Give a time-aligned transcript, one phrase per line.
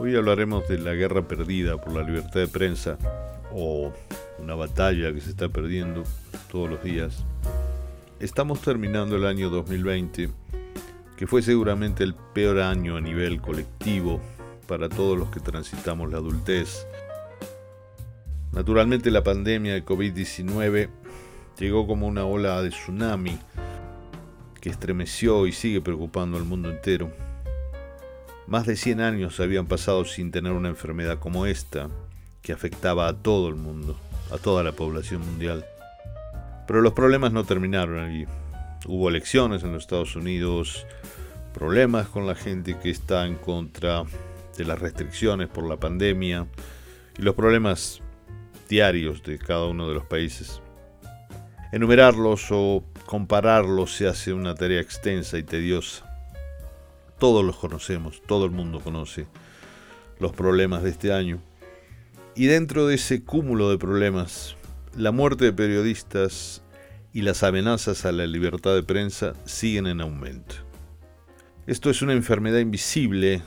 [0.00, 2.96] Hoy hablaremos de la guerra perdida por la libertad de prensa
[3.52, 3.92] o
[4.38, 6.04] una batalla que se está perdiendo
[6.52, 7.24] todos los días.
[8.20, 10.30] Estamos terminando el año 2020,
[11.16, 14.20] que fue seguramente el peor año a nivel colectivo
[14.68, 16.86] para todos los que transitamos la adultez.
[18.52, 20.90] Naturalmente la pandemia de COVID-19
[21.58, 23.36] llegó como una ola de tsunami
[24.60, 27.10] que estremeció y sigue preocupando al mundo entero.
[28.48, 31.90] Más de 100 años habían pasado sin tener una enfermedad como esta,
[32.40, 33.94] que afectaba a todo el mundo,
[34.32, 35.66] a toda la población mundial.
[36.66, 38.24] Pero los problemas no terminaron allí.
[38.86, 40.86] Hubo elecciones en los Estados Unidos,
[41.52, 44.04] problemas con la gente que está en contra
[44.56, 46.46] de las restricciones por la pandemia
[47.18, 48.00] y los problemas
[48.66, 50.62] diarios de cada uno de los países.
[51.70, 56.07] Enumerarlos o compararlos se hace una tarea extensa y tediosa.
[57.18, 59.26] Todos los conocemos, todo el mundo conoce
[60.20, 61.40] los problemas de este año.
[62.34, 64.56] Y dentro de ese cúmulo de problemas,
[64.96, 66.62] la muerte de periodistas
[67.12, 70.54] y las amenazas a la libertad de prensa siguen en aumento.
[71.66, 73.42] Esto es una enfermedad invisible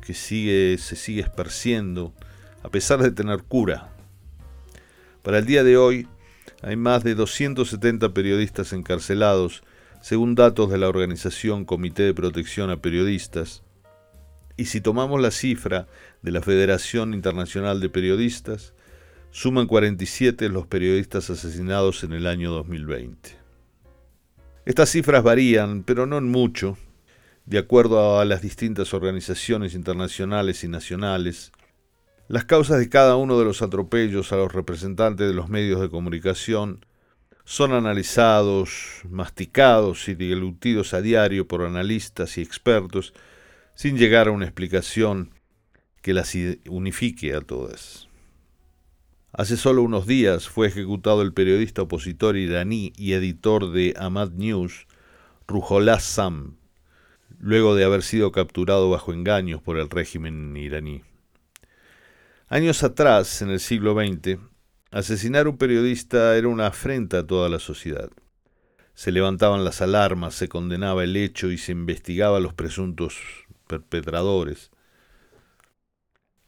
[0.00, 2.14] que sigue, se sigue esparciendo
[2.62, 3.90] a pesar de tener cura.
[5.22, 6.08] Para el día de hoy
[6.62, 9.62] hay más de 270 periodistas encarcelados
[10.04, 13.62] según datos de la organización Comité de Protección a Periodistas,
[14.54, 15.88] y si tomamos la cifra
[16.20, 18.74] de la Federación Internacional de Periodistas,
[19.30, 23.30] suman 47 los periodistas asesinados en el año 2020.
[24.66, 26.76] Estas cifras varían, pero no en mucho,
[27.46, 31.50] de acuerdo a las distintas organizaciones internacionales y nacionales.
[32.28, 35.88] Las causas de cada uno de los atropellos a los representantes de los medios de
[35.88, 36.84] comunicación
[37.44, 43.12] son analizados, masticados y dilutidos a diario por analistas y expertos
[43.74, 45.30] sin llegar a una explicación
[46.00, 46.34] que las
[46.68, 48.08] unifique a todas.
[49.32, 54.86] Hace solo unos días fue ejecutado el periodista opositor iraní y editor de Ahmad News,
[55.48, 56.56] Ruhollah Sam,
[57.40, 61.02] luego de haber sido capturado bajo engaños por el régimen iraní.
[62.48, 64.38] Años atrás, en el siglo XX,
[64.94, 68.10] Asesinar a un periodista era una afrenta a toda la sociedad.
[68.94, 73.18] Se levantaban las alarmas, se condenaba el hecho y se investigaba a los presuntos
[73.66, 74.70] perpetradores.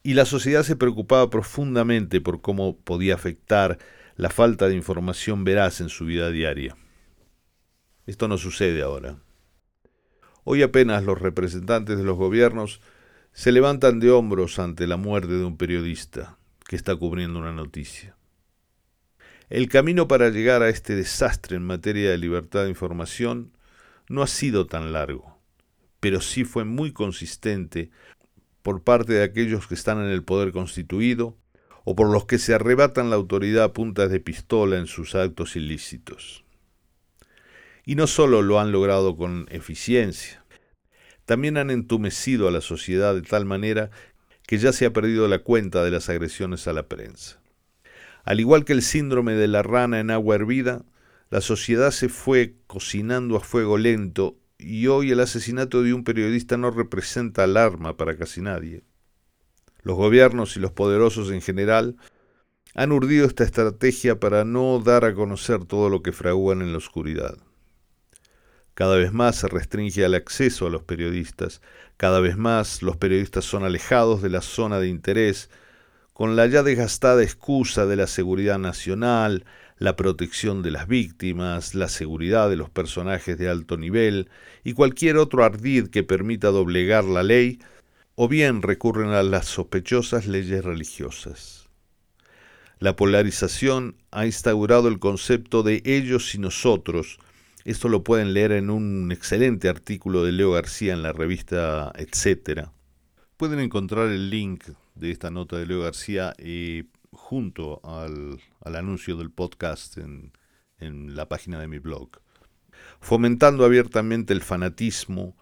[0.01, 3.79] Y la sociedad se preocupaba profundamente por cómo podía afectar
[4.15, 6.77] la falta de información veraz en su vida diaria.
[8.05, 9.17] Esto no sucede ahora.
[10.45, 12.79] Hoy apenas los representantes de los gobiernos
[13.33, 18.16] se levantan de hombros ante la muerte de un periodista que está cubriendo una noticia.
[19.49, 23.53] El camino para llegar a este desastre en materia de libertad de información
[24.09, 25.39] no ha sido tan largo,
[26.01, 27.89] pero sí fue muy consistente
[28.61, 31.37] por parte de aquellos que están en el poder constituido
[31.85, 35.55] o por los que se arrebatan la autoridad a puntas de pistola en sus actos
[35.55, 36.43] ilícitos.
[37.85, 40.43] Y no solo lo han logrado con eficiencia,
[41.23, 43.91] también han entumecido a la sociedad de tal manera
[44.45, 47.39] que ya se ha perdido la cuenta de las agresiones a la prensa.
[48.27, 50.83] Al igual que el síndrome de la rana en agua hervida,
[51.29, 56.57] la sociedad se fue cocinando a fuego lento y hoy el asesinato de un periodista
[56.57, 58.83] no representa alarma para casi nadie.
[59.81, 61.95] Los gobiernos y los poderosos en general
[62.75, 66.79] han urdido esta estrategia para no dar a conocer todo lo que fraguan en la
[66.79, 67.37] oscuridad.
[68.73, 71.61] Cada vez más se restringe el acceso a los periodistas,
[71.95, 75.49] cada vez más los periodistas son alejados de la zona de interés
[76.17, 79.45] con la ya desgastada excusa de la seguridad nacional,
[79.77, 84.27] la protección de las víctimas, la seguridad de los personajes de alto nivel
[84.63, 87.59] y cualquier otro ardid que permita doblegar la ley,
[88.15, 91.69] o bien recurren a las sospechosas leyes religiosas.
[92.79, 97.19] La polarización ha instaurado el concepto de ellos y nosotros.
[97.63, 102.71] Esto lo pueden leer en un excelente artículo de Leo García en la revista Etcétera.
[103.37, 104.63] Pueden encontrar el link
[104.95, 110.31] de esta nota de Leo García eh, junto al, anuncio del podcast en,
[110.79, 112.09] en la página de mi blog.
[112.99, 115.37] Fomentando abiertamente el fanatismo,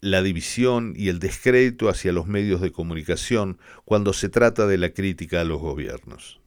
[0.00, 4.90] la división y el descrédito hacia los medios de comunicación cuando se trata de la
[4.90, 6.40] crítica a los gobiernos.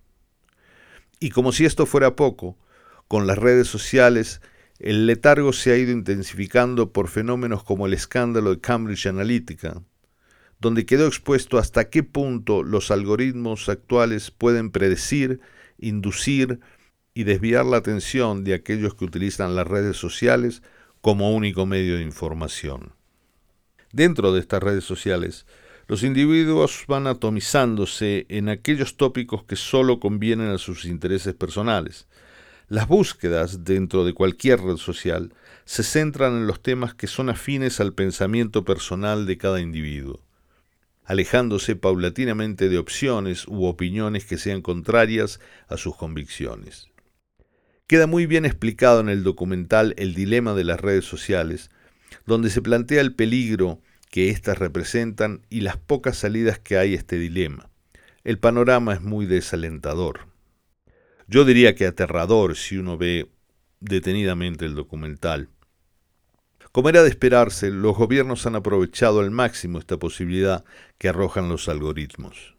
[1.22, 2.58] Y como si esto fuera poco,
[3.08, 4.42] con las redes sociales
[4.78, 9.84] el letargo se ha ido intensificando por fenómenos como el escándalo de Cambridge Analytica,
[10.62, 15.42] donde quedó expuesto hasta qué punto los algoritmos actuales pueden predecir,
[15.80, 16.60] inducir
[17.16, 20.62] y desviar la atención de aquellos que utilizan las redes sociales
[21.02, 22.94] como único medio de información.
[23.92, 25.48] Dentro de estas redes sociales,
[25.88, 32.08] los individuos van atomizándose en aquellos tópicos que solo convienen a sus intereses personales.
[32.70, 35.34] Las búsquedas dentro de cualquier red social
[35.66, 40.22] se centran en los temas que son afines al pensamiento personal de cada individuo,
[41.12, 46.88] alejándose paulatinamente de opciones u opiniones que sean contrarias a sus convicciones.
[47.86, 51.70] Queda muy bien explicado en el documental El dilema de las redes sociales,
[52.26, 57.00] donde se plantea el peligro que éstas representan y las pocas salidas que hay a
[57.00, 57.70] este dilema.
[58.24, 60.28] El panorama es muy desalentador.
[61.28, 63.30] Yo diría que aterrador si uno ve
[63.82, 65.50] detenidamente el documental.
[66.72, 70.64] Como era de esperarse, los gobiernos han aprovechado al máximo esta posibilidad
[70.98, 72.56] que arrojan los algoritmos.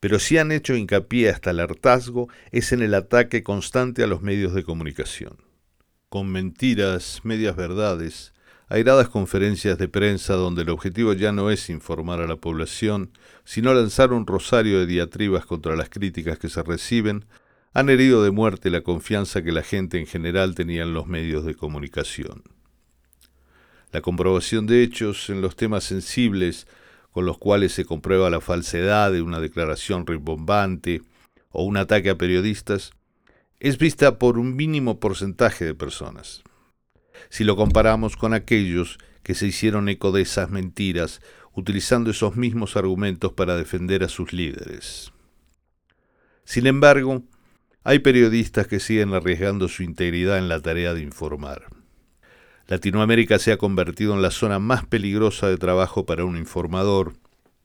[0.00, 4.22] Pero si han hecho hincapié hasta el hartazgo es en el ataque constante a los
[4.22, 5.38] medios de comunicación.
[6.08, 8.34] Con mentiras, medias verdades,
[8.68, 13.12] airadas conferencias de prensa donde el objetivo ya no es informar a la población,
[13.44, 17.24] sino lanzar un rosario de diatribas contra las críticas que se reciben,
[17.72, 21.44] han herido de muerte la confianza que la gente en general tenía en los medios
[21.44, 22.42] de comunicación.
[23.92, 26.66] La comprobación de hechos en los temas sensibles
[27.12, 31.02] con los cuales se comprueba la falsedad de una declaración rimbombante
[31.50, 32.92] o un ataque a periodistas
[33.58, 36.42] es vista por un mínimo porcentaje de personas
[37.28, 41.20] si lo comparamos con aquellos que se hicieron eco de esas mentiras,
[41.52, 45.12] utilizando esos mismos argumentos para defender a sus líderes.
[46.44, 47.22] Sin embargo,
[47.82, 51.66] hay periodistas que siguen arriesgando su integridad en la tarea de informar.
[52.68, 57.12] Latinoamérica se ha convertido en la zona más peligrosa de trabajo para un informador,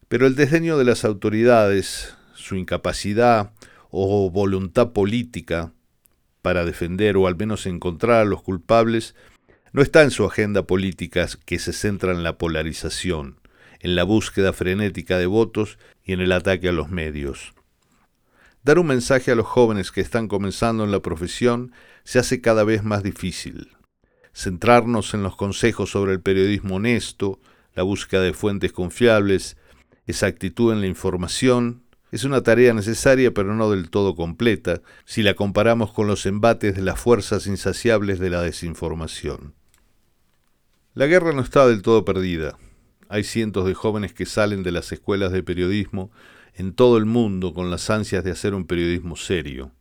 [0.08, 3.52] pero el desdeño de las autoridades, su incapacidad
[3.90, 5.74] o voluntad política
[6.44, 9.16] para defender o al menos encontrar a los culpables
[9.74, 13.40] no está en su agenda política que se centra en la polarización,
[13.80, 17.54] en la búsqueda frenética de votos y en el ataque a los medios.
[18.64, 21.72] Dar un mensaje a los jóvenes que están comenzando en la profesión
[22.04, 23.70] se hace cada vez más difícil.
[24.34, 27.40] Centrarnos en los consejos sobre el periodismo honesto,
[27.74, 29.58] la búsqueda de fuentes confiables,
[30.08, 35.24] esa actitud en la información, es una tarea necesaria pero no del todo completa si
[35.24, 39.54] la comparamos con los embates de las fuerzas insaciables de la desinformación.
[40.94, 42.58] La guerra no está del todo perdida.
[43.08, 46.12] Hay cientos de jóvenes que salen de las escuelas de periodismo
[46.54, 49.72] en todo el mundo con las ansias de hacer un periodismo serio.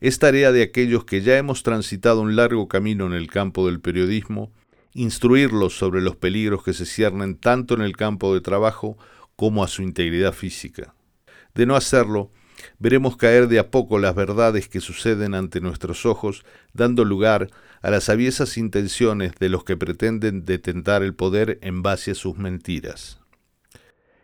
[0.00, 3.80] Es tarea de aquellos que ya hemos transitado un largo camino en el campo del
[3.80, 4.52] periodismo,
[4.94, 8.96] instruirlos sobre los peligros que se ciernen tanto en el campo de trabajo
[9.34, 10.94] como a su integridad física.
[11.54, 12.30] De no hacerlo,
[12.78, 17.48] veremos caer de a poco las verdades que suceden ante nuestros ojos, dando lugar
[17.82, 22.36] a las aviesas intenciones de los que pretenden detentar el poder en base a sus
[22.36, 23.20] mentiras.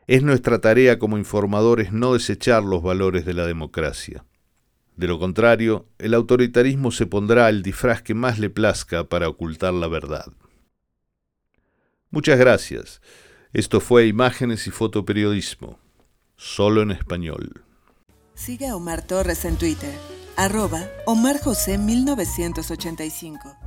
[0.07, 4.25] Es nuestra tarea como informadores no desechar los valores de la democracia.
[4.97, 9.75] De lo contrario, el autoritarismo se pondrá el disfraz que más le plazca para ocultar
[9.75, 10.27] la verdad.
[12.11, 13.01] Muchas gracias.
[13.53, 15.79] Esto fue Imágenes y Fotoperiodismo,
[16.37, 17.65] solo en español.
[18.35, 19.95] Sigue a Omar Torres en Twitter,
[20.37, 23.64] arroba Omar José 1985.